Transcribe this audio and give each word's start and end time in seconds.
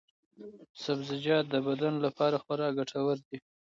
سبزیجات 0.83 1.45
د 1.49 1.55
بدن 1.67 1.93
لپاره 2.05 2.35
خورا 2.43 2.67
ګټور 2.77 3.17
دي. 3.27 3.37